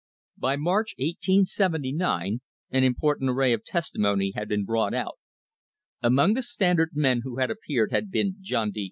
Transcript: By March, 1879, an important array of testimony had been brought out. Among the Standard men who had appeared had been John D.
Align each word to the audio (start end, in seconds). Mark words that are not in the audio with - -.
By 0.35 0.55
March, 0.55 0.95
1879, 0.97 2.41
an 2.71 2.83
important 2.83 3.29
array 3.29 3.53
of 3.53 3.63
testimony 3.63 4.31
had 4.35 4.47
been 4.49 4.65
brought 4.65 4.95
out. 4.95 5.19
Among 6.01 6.33
the 6.33 6.41
Standard 6.41 6.95
men 6.95 7.21
who 7.23 7.37
had 7.37 7.51
appeared 7.51 7.91
had 7.91 8.09
been 8.09 8.37
John 8.41 8.71
D. 8.71 8.79